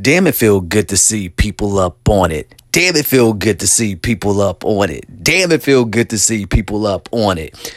[0.00, 2.54] Damn, it feel good to see people up on it.
[2.72, 5.22] Damn, it feel good to see people up on it.
[5.22, 7.74] Damn, it feel good to see people up on it.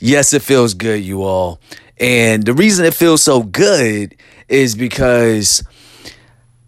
[0.00, 1.60] Yes, it feels good, you all.
[1.98, 4.16] And the reason it feels so good
[4.48, 5.62] is because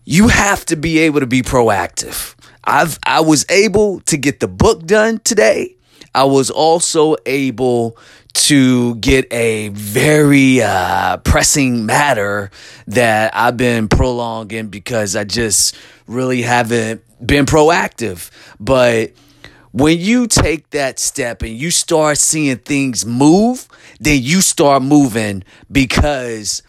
[0.04, 2.34] you have to be able to be proactive.
[2.64, 5.76] I've I was able to get the book done today.
[6.14, 7.96] I was also able
[8.34, 12.50] to get a very uh, pressing matter
[12.86, 18.30] that I've been prolonging because I just really haven't been proactive.
[18.60, 19.12] But
[19.72, 23.68] when you take that step and you start seeing things move,
[24.00, 26.62] then you start moving because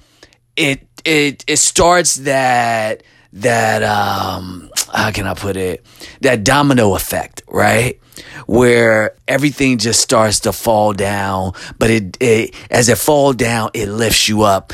[0.55, 5.85] it it it starts that that um how can I put it
[6.21, 7.99] that domino effect, right?
[8.47, 13.87] Where everything just starts to fall down, but it, it as it fall down, it
[13.87, 14.73] lifts you up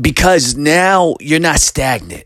[0.00, 2.24] because now you're not stagnant.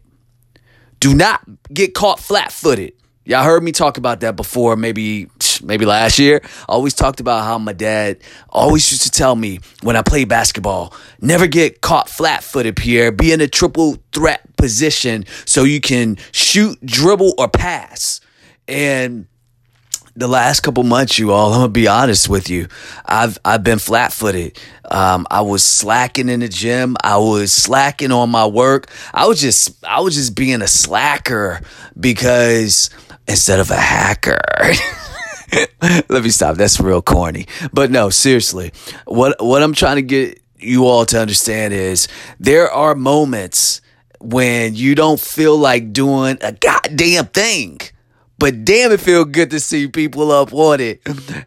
[1.01, 2.95] Do not get caught flat-footed.
[3.25, 5.29] Y'all heard me talk about that before, maybe
[5.63, 6.41] maybe last year.
[6.45, 10.29] I always talked about how my dad always used to tell me when I played
[10.29, 13.11] basketball, never get caught flat-footed, Pierre.
[13.11, 18.21] Be in a triple threat position so you can shoot, dribble, or pass.
[18.69, 19.27] And
[20.17, 22.69] the last couple months, you all, I'm gonna be honest with you.
[23.05, 24.59] I've I've been flat footed.
[24.91, 26.97] Um, I was slacking in the gym.
[27.05, 28.89] I was slacking on my work.
[29.13, 31.61] I was just I was just being a slacker
[31.99, 32.91] because
[33.29, 34.41] instead of a hacker.
[36.09, 36.57] Let me stop.
[36.57, 37.47] That's real corny.
[37.73, 38.73] But no, seriously.
[39.05, 42.09] What what I'm trying to get you all to understand is
[42.41, 43.83] there are moments
[44.21, 47.81] when you don't feel like doing a goddamn thing.
[48.39, 51.01] But damn, it feel good to see people up on it.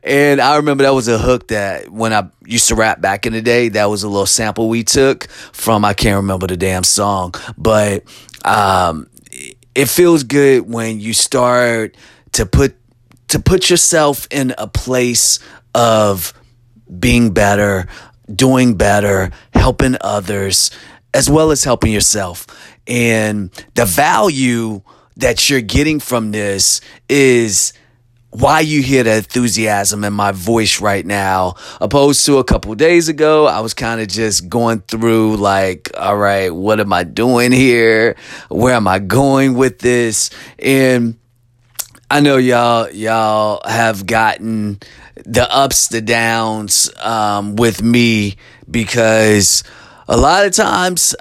[0.03, 3.33] And I remember that was a hook that when I used to rap back in
[3.33, 6.83] the day, that was a little sample we took from I can't remember the damn
[6.83, 8.03] song, but
[8.43, 9.07] um,
[9.75, 11.95] it feels good when you start
[12.33, 12.75] to put
[13.27, 15.39] to put yourself in a place
[15.75, 16.33] of
[16.99, 17.87] being better,
[18.33, 20.71] doing better, helping others,
[21.13, 22.47] as well as helping yourself.
[22.87, 24.81] And the value
[25.19, 27.73] that you're getting from this is
[28.31, 33.09] why you hear the enthusiasm in my voice right now, opposed to a couple days
[33.09, 37.51] ago, I was kind of just going through like, all right, what am I doing
[37.51, 38.15] here?
[38.49, 40.29] Where am I going with this?
[40.59, 41.17] And
[42.11, 44.79] I know y'all, y'all have gotten
[45.25, 48.35] the ups, the downs, um, with me
[48.69, 49.63] because
[50.07, 51.15] a lot of times,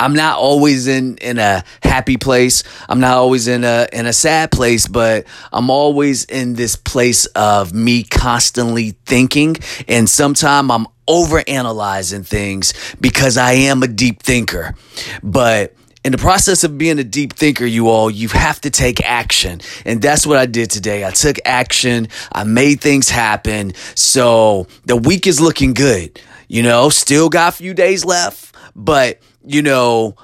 [0.00, 2.62] I'm not always in in a happy place.
[2.88, 7.26] I'm not always in a in a sad place, but I'm always in this place
[7.26, 9.56] of me constantly thinking
[9.88, 14.74] and sometimes I'm overanalyzing things because I am a deep thinker.
[15.22, 19.04] But in the process of being a deep thinker, you all, you have to take
[19.04, 19.60] action.
[19.84, 21.04] And that's what I did today.
[21.04, 22.08] I took action.
[22.30, 23.72] I made things happen.
[23.94, 26.20] So the week is looking good.
[26.46, 30.14] You know, still got a few days left, but you know,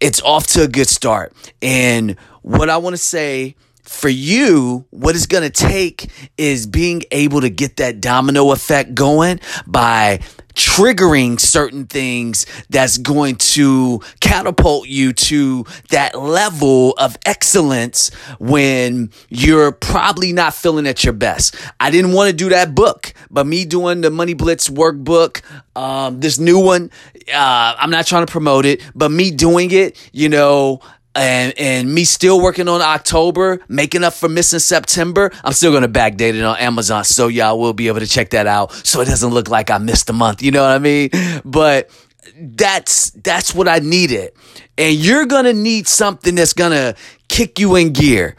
[0.00, 1.34] it's off to a good start.
[1.60, 7.02] And what I want to say for you, what it's going to take is being
[7.10, 10.20] able to get that domino effect going by
[10.56, 19.70] triggering certain things that's going to catapult you to that level of excellence when you're
[19.70, 21.54] probably not feeling at your best.
[21.78, 25.42] I didn't want to do that book, but me doing the Money Blitz workbook,
[25.76, 26.90] um, this new one,
[27.32, 30.80] uh, I'm not trying to promote it, but me doing it, you know,
[31.16, 35.30] and and me still working on October, making up for missing September.
[35.42, 38.46] I'm still gonna backdate it on Amazon, so y'all will be able to check that
[38.46, 40.42] out, so it doesn't look like I missed a month.
[40.42, 41.10] You know what I mean?
[41.44, 41.90] But
[42.38, 44.32] that's that's what I needed,
[44.76, 46.94] and you're gonna need something that's gonna
[47.28, 48.36] kick you in gear.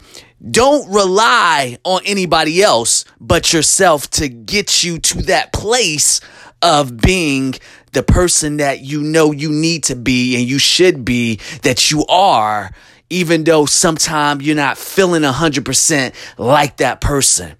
[0.51, 6.21] Don't rely on anybody else but yourself to get you to that place
[6.67, 7.55] of being
[7.93, 12.05] the person that you know you need to be and you should be, that you
[12.07, 12.71] are,
[13.09, 17.55] even though sometimes you're not feeling 100% like that person.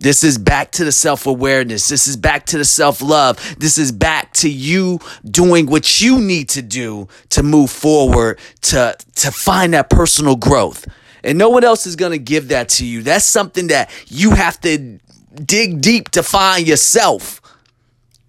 [0.00, 1.88] This is back to the self awareness.
[1.88, 3.56] This is back to the self love.
[3.58, 8.94] This is back to you doing what you need to do to move forward, to,
[9.14, 10.86] to find that personal growth.
[11.22, 13.02] And no one else is going to give that to you.
[13.02, 14.98] That's something that you have to
[15.42, 17.40] dig deep to find yourself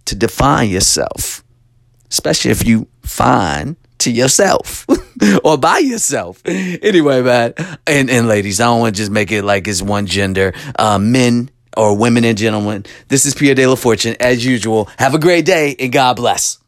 [0.06, 1.44] to define yourself,
[2.12, 4.86] especially if you find to yourself
[5.44, 6.42] or by yourself.
[6.46, 7.54] Anyway, man,
[7.88, 10.54] and, and ladies, I don't want to just make it like it's one gender.
[10.78, 14.16] Uh, men or women and gentlemen, this is Pierre De La Fortune.
[14.19, 16.60] As usual, have a great day and God bless.